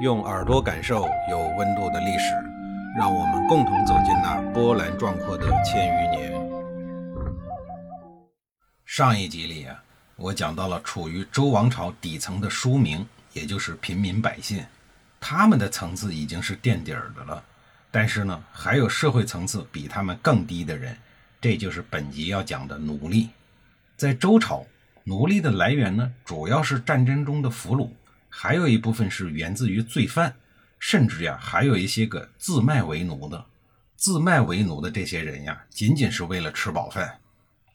[0.00, 2.34] 用耳朵感受有温度的历史，
[2.96, 6.32] 让我们共同走进那波澜壮阔的千余年。
[8.86, 9.78] 上一集里啊，
[10.16, 14.64] 我讲到了处于周王朝底层的庶民，也就是平民百姓，
[15.20, 17.44] 他们的层次已经是垫底儿的了。
[17.90, 20.96] 但是呢，还有社会层次比他们更低的人，
[21.42, 23.28] 这就是本集要讲的奴隶。
[23.98, 24.64] 在周朝，
[25.04, 27.90] 奴隶的来源呢，主要是战争中的俘虏。
[28.30, 30.34] 还有一部分是源自于罪犯，
[30.78, 33.44] 甚至呀，还有一些个自卖为奴的。
[33.96, 37.18] 自卖为奴的这些人呀，仅仅是为了吃饱饭。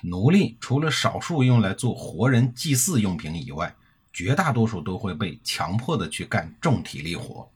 [0.01, 3.75] 奴隶除了少数用来做活人祭祀用品以外，
[4.11, 7.47] 绝大多数都会被强迫的去干重体力活。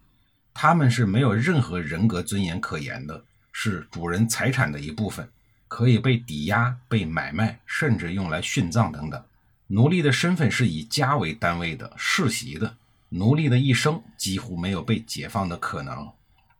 [0.53, 5.27] 他们是没有任何人格尊严可言的，是主人财产的一部分，
[5.67, 9.23] 可以被抵押、被买卖，甚至用来殉葬等等。
[9.67, 12.75] 奴隶的身份是以家为单位的，世袭的。
[13.09, 16.09] 奴隶的一生几乎没有被解放的可能。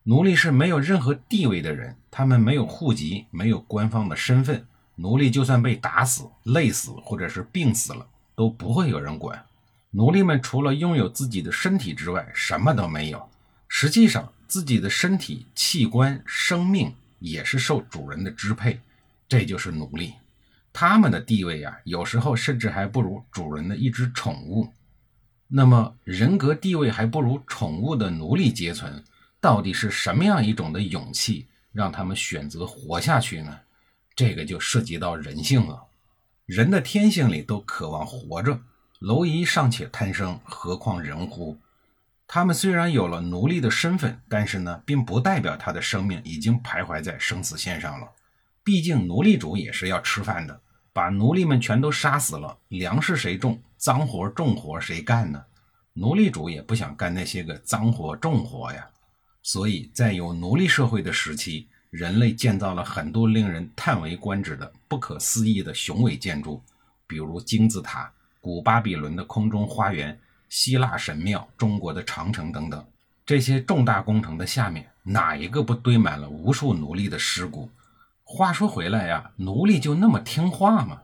[0.03, 4.65] 奴隶是没有任何地位的人，他们没有户籍，没有官方的身份。
[4.95, 9.45] 奴隶就算被打死、累死或者是病死了，都不会有人管。
[9.91, 13.29] 奴隶们除了拥有自己的身体之外，什么都没有。
[13.67, 18.79] 实际上，自己的身体、器官、生命也是受主人的支配。
[19.27, 20.15] 这就是奴隶。
[20.73, 24.69] 他们的地位呀，有时候甚至还不如主人的一只宠物。
[25.51, 29.03] 那么，人格地位还不如宠物的奴隶阶层，
[29.41, 33.59] 到底是什么样一种的勇气，让他们选择活下去呢？
[34.15, 35.87] 这个就涉及到人性了。
[36.45, 38.59] 人的天性里都渴望活着，
[39.01, 41.57] 蝼蚁尚且贪生，何况人乎？
[42.27, 48.07] 他们虽然有了奴隶的身份，但是呢，并不代表他的生命已经徘徊在生死线上了。
[48.63, 50.61] 毕竟，奴隶主也是要吃饭的。
[50.93, 53.59] 把奴隶们全都杀死了，粮食谁种？
[53.79, 55.41] 脏活重活谁干呢？
[55.93, 58.85] 奴隶主也不想干那些个脏活重活呀。
[59.41, 66.61] 所以在有奴隶社会的时期，人类建造了很多令人叹为观止的不可思议的雄伟建筑，
[67.07, 68.11] 比如金字塔、
[68.41, 72.85] 古巴比伦的空中花园、希腊神庙、中国的长城等等。
[73.25, 77.69] 这些重大工程的下面，哪一个不堆满了无数奴隶的尸骨？
[78.25, 81.01] 话说回来呀，奴隶就那么听话吗？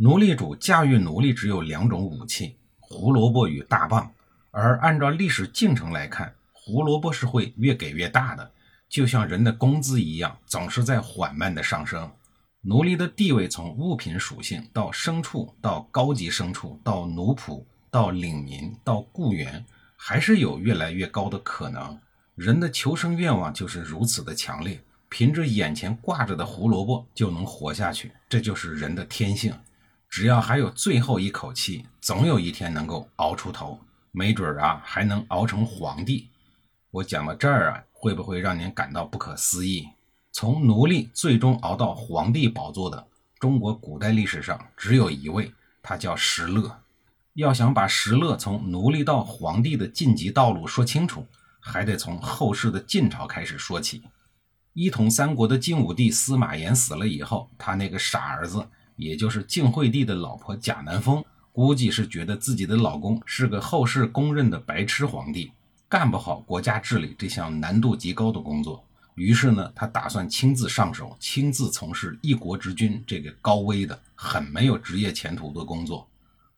[0.00, 4.08] 奴隶主驾驭奴隶只有两种武器：胡萝卜与大棒。
[4.52, 8.48] 而按照历史进程来看，胡萝卜是会越给越大的，
[8.88, 12.08] 就像人的工资一样，总是在缓慢的上升。
[12.60, 19.64] 奴隶的地位从物品属性到牲畜，到高级牲畜，到奴仆，到领民，到雇员，
[19.96, 21.98] 还是有越来越高的可能。
[22.36, 24.80] 人的求生愿望就是如此的强烈。
[25.10, 29.52] 凭着眼前挂着的胡萝卜就能活下去，这就是人的天性。
[30.08, 33.78] 只要还有最后一口气，总有一天能够熬出头，
[34.10, 36.28] 没准儿啊还能熬成皇帝。
[36.90, 39.88] 我讲到这儿啊，会不会让您感到不可思议？
[40.32, 43.06] 从奴隶最终熬到皇帝宝座的
[43.38, 45.52] 中国古代历史上只有一位，
[45.82, 46.80] 他叫石勒。
[47.34, 51.26] 要想把石勒从奴隶到皇帝的晋级道路说清楚，
[51.60, 54.02] 还得从后世的晋朝开始说起。
[54.72, 58.66] 一统三国的晋武帝司马炎死了以后，他那个傻儿子，
[58.98, 65.52] 也就是晋惠帝的老婆贾南风，估计是觉得自己的老公是个后世公认的白痴皇帝，
[65.88, 68.84] 干不好国家治理这项难度极高的工作。
[69.14, 76.06] 于是呢，他打算亲自上手，亲自从事一国之君这个高危的、很没有职业前途的工作。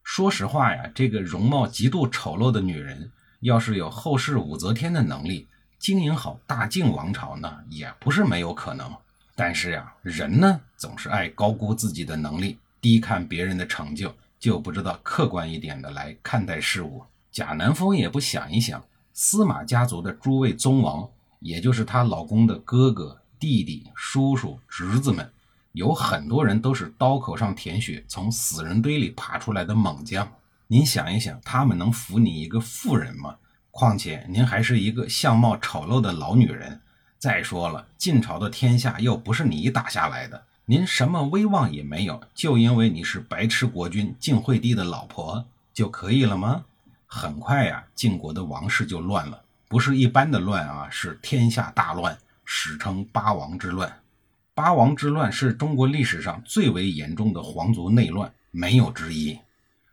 [0.03, 5.47] 说实话呀，这个容貌极度丑陋的女人，要是有后世武则天的能力。
[5.79, 8.95] 经营好大晋王朝呢，也不是没有可能。
[9.43, 17.03] 但是呀，人呢总是爱高估自己的能力，低看别人的成就，就不知道客观一点的来看待事物。
[17.33, 18.85] 贾南风也不想一想，
[19.15, 21.09] 司马家族的诸位宗王，
[21.39, 25.27] 也就是她老公的哥哥、弟弟、叔叔、侄子们，
[25.73, 30.31] 有很多人都是刀口上舔血，从死人堆里爬出来的猛将。
[30.67, 33.37] 您想一想，他们能服你一个妇人吗？
[33.71, 36.83] 况且您还是一个相貌丑陋的老女人。
[37.21, 45.45] 再说了，晋朝的天下又不是你打下来的，您什么威望也没有，就因为你是白痴国君晋惠帝的老婆
[45.75, 46.65] 就可以了吗？
[47.07, 54.01] 很快呀，晋国的王室就乱了，不是一般的乱啊，是天下大乱，史称八王之乱。
[54.55, 59.39] 八王之乱是中国历史上最为严重的皇族内乱，没有之一，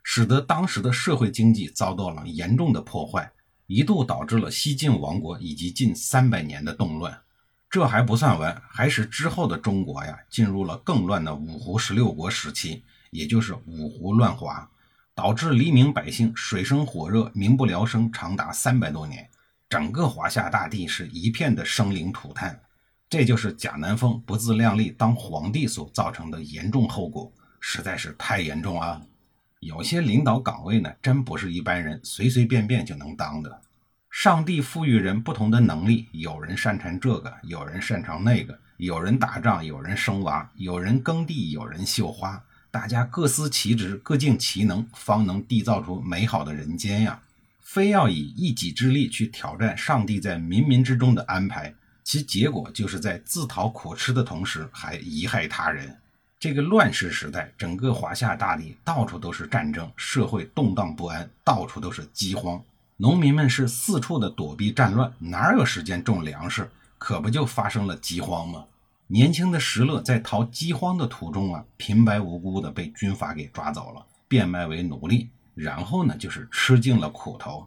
[0.02, 3.30] 使得当时的社会经济遭到了严重的破坏。
[3.68, 7.20] 一度导致了西晋王国以及近三百年的动乱，
[7.68, 14.66] 这还不算完，还使之后的中国呀进入了更乱的五胡十六国时期，也就是五胡乱华，
[15.14, 19.28] 导致黎民百姓水深火热、民不聊生长达三百多年。
[19.68, 22.58] 整个华夏大地是一片的生灵涂炭。
[23.10, 27.30] 这就是贾南风不自量力当皇帝所造成的严重后果，
[27.60, 29.02] 实在是太严重啊！
[29.60, 33.60] 有些领导岗位呢，真不是一般人随随便便就能当的。
[34.10, 47.20] 上帝赋予人不同的能力，有人擅长这个，有人擅长那个，有人打仗，有人生娃，有人耕地，有人绣花，大家各司其职，各尽其能，方能缔造出美好的人间呀！
[47.60, 51.74] 非要以一己之力去挑战上帝在冥冥之中的安排。
[52.02, 55.98] 其结果就是在自讨苦吃的同时，还贻害他人。
[56.40, 62.62] 这个乱世时代，整个华夏大地到处都是战争，社会动荡不安，到处都是饥荒。
[62.96, 66.70] 农民们是四处的躲避战乱，哪有时间种粮食？
[66.96, 68.64] 可不就发生了饥荒吗？
[69.08, 75.30] 年轻的石勒在逃饥荒的途中啊，平白无故的被军阀给抓走了，变卖为奴隶。
[75.56, 77.66] 然后呢，就是吃尽了苦头。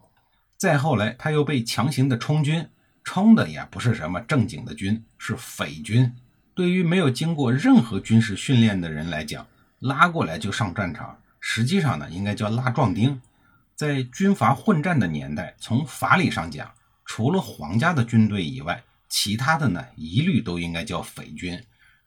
[0.56, 2.66] 再后来，他又被强行的充军。
[3.04, 6.14] 充的也不是什么正经的军，是匪军。
[6.54, 9.46] 对于没有经过任何军事训练的人来讲，
[9.78, 13.20] 拉过来就上战场，实际上呢，应该叫拉壮丁。
[13.74, 16.70] 在军阀混战的年代，从法理上讲，
[17.04, 21.58] 除了皇家的军队以外，其他的呢，一律都应该叫匪军。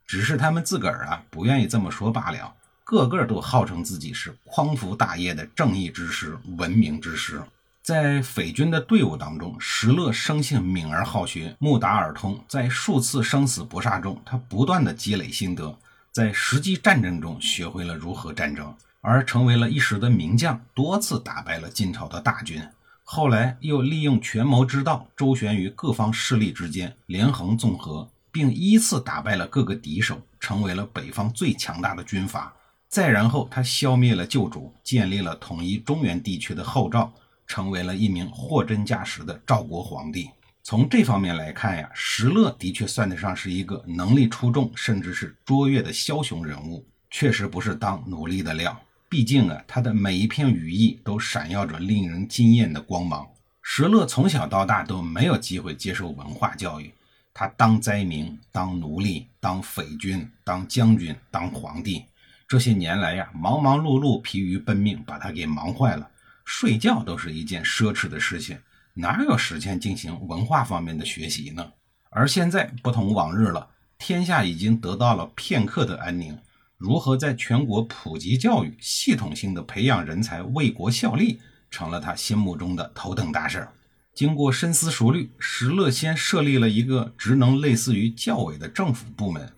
[0.05, 2.53] 只是他们自个儿啊，不愿意这么说罢了。
[2.83, 7.41] 个个都号称自己是匡扶大业的正义之师、文明之师。
[7.85, 12.43] 在匪军的队伍当中，石勒生性敏而好学，目达耳通。
[12.47, 15.77] 在数次生死搏杀中，他不断的积累心得，
[16.11, 22.59] 在实际战争中学会了如何战争，而成为了一时的名将，多次打败了晋朝的大军。
[23.03, 32.51] 后来又利用权谋之道，周旋于各方势力之间，连横纵合，并依次打败了各个敌手，成为了北方最强大的军阀。
[32.89, 37.13] 再然后，他消灭了旧主，建立了统一中原地区的后赵。
[37.47, 40.29] 成为了一名货真价实的赵国皇帝。
[40.63, 48.75] 从这方面来看呀，石勒的确算得上是一个能力出众，甚至是卓越的枭雄人物，确实不是当奴隶的料。
[49.07, 53.27] 毕竟啊，他的每一片羽翼都闪耀着令人惊艳的光芒。
[53.61, 56.91] 石勒从小到大都没有机会接受文化教育，
[57.33, 62.05] 他当灾民、当奴隶、当匪军、当将军、当皇帝，
[62.47, 66.09] 这些年来呀，忙忙碌碌、疲于奔命，把他给忙坏了。
[66.45, 68.57] 睡觉都是一件奢侈的事情，
[68.93, 71.73] 哪有时间进行文化方面的学习呢？
[72.11, 76.37] 而现在不同往日了，天下已经得到了片刻的安宁，
[76.77, 83.67] 如何在全国普及教育、系统性的培养人才、为国效力，成了他心目中的头等大事。
[84.13, 89.51] 经过深思熟虑，石勒先设立了一个职能类似于教委的政府部门，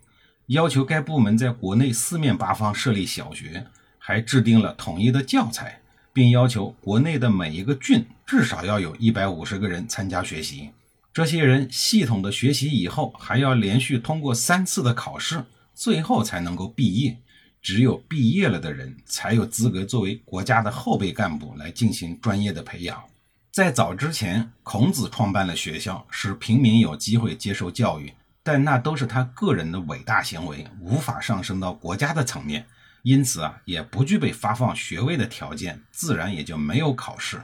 [0.48, 3.68] 要求该部门在国内四面八方设立小学，
[4.00, 5.81] 还制定了统一的教材。
[6.17, 10.71] 并要求国内的每一个郡至少要有一百五十个人参加学习。
[11.13, 17.15] 这些人系统的学习以后，还要连续通过三次的考试，最后才能够毕业。
[17.61, 22.99] 只有毕业了的人，才有资格作为国家的后备干部来进行专业的培养。
[23.51, 28.11] 在早之前，孔子创办了学校，使平民有机会接受教育，
[28.41, 32.65] 但那都是他个人的伟大行为，无法上升到国家的层面。
[33.07, 37.42] 因此啊，也不具备发放学位的条件，自然也就没有考试。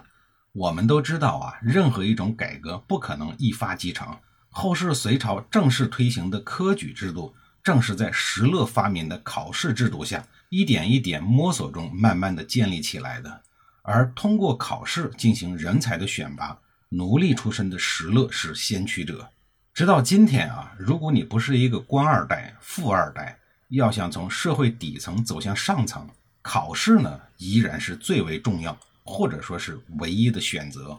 [0.51, 4.05] 我们都知道啊，任何一种改革不可能一发即成。
[4.49, 7.33] 后世隋朝正式推行的科举制度，
[7.63, 13.41] 正是在石勒发明的考试制度下，一点一点摸索中慢慢的建立起来的。
[13.83, 16.59] 而通过考试进行人才的选拔，
[16.89, 19.29] 奴隶出身的石勒是先驱者。
[19.73, 23.39] 直到今天啊，如果你不是一个官二代、富二代，
[23.77, 26.07] 要想从社会底层走向上层，
[26.43, 30.95] 考试呢依然是最为重要，或者说是唯一的选择。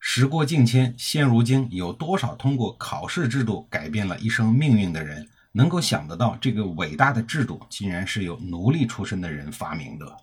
[0.00, 10.16] 时过境迁，现如今有多少通过考试制度改变了一生命运的人，能够想得到这个伟大的制度竟然是由奴隶出身的人发明的？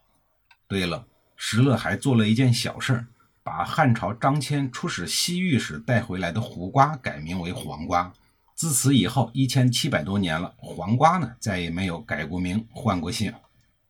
[0.67, 1.05] 对了，
[1.37, 3.05] 石勒还做了一件小事，
[3.41, 8.11] 把汉朝张骞出使西域时带回来的胡瓜改名为黄瓜。
[8.55, 13.33] 自此以后，一千七百多年了，黄瓜呢再也没有改过名、换过姓。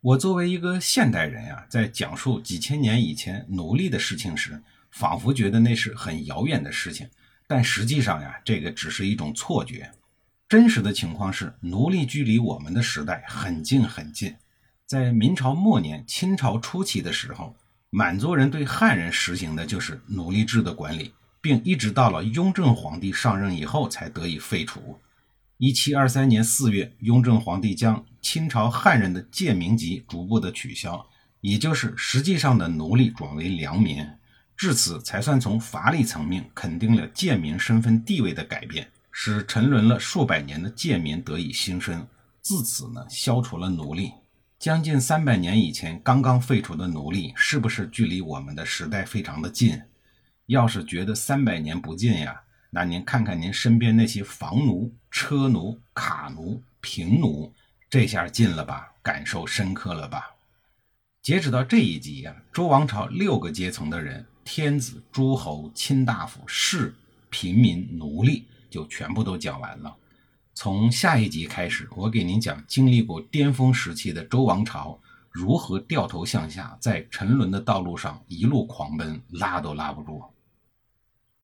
[0.01, 7.07] 我作为一个现代人呀，在讲述几千年以前奴隶的事情时，仿佛觉得那是很遥远的事情，
[7.47, 9.91] 但实际上呀，这个只是一种错觉。
[10.49, 14.35] 真实的情况是，奴隶距离我们的时代很近很近。
[14.87, 17.55] 在明朝末年、清朝初期的时候，
[17.91, 21.13] 满族人对汉人实行的就是奴隶制的管理。
[21.45, 24.97] 并一直到了雍正皇帝上任以后才得以废除。
[25.57, 31.05] 一七二三年四月，雍正皇帝将清朝汉人的贱民籍逐步的取消，
[31.41, 34.03] 也就是实际上的奴隶转为良民。
[34.57, 42.07] 至此才算从法理层面肯定了贱民身份地位的改变，使沉沦了数百年的贱民得以新生，
[42.41, 44.13] 自此呢消除了奴隶。
[44.57, 49.79] 将近三百年以前刚刚废除的奴隶，是不是距离我们的时代非常的近？
[50.47, 57.51] 要是觉得三百年不近呀，那您看看您身边那些房奴、车奴、卡奴、平奴，
[57.89, 58.91] 这下近了吧？
[59.01, 60.35] 感受深刻了吧？
[61.21, 64.25] 截止到这一集呀，周王朝六个阶层的人。
[64.47, 66.93] 天子、诸侯、卿大夫、士、
[67.31, 69.95] 平民、奴隶，就全部都讲完了。
[70.53, 74.99] 从下一集开始，我给您讲经历过巅峰时期的周王朝
[75.31, 80.21] 如何掉头向下，在沉沦的道路上一路狂奔，拉都拉不住。